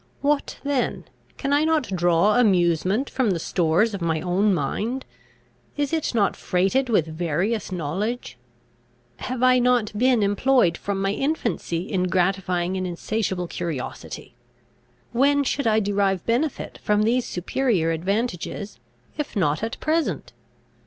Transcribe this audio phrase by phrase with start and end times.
[0.21, 1.03] What then?
[1.37, 5.05] Can I not draw amusement from the stores of my own mind?
[5.77, 8.35] Is it not freighted with various knowledge?
[9.17, 14.33] Have I not been employed from my infancy in gratifying an insatiable curiosity?
[15.11, 18.79] When should I derive benefit from these superior advantages,
[19.19, 20.33] if not at present?"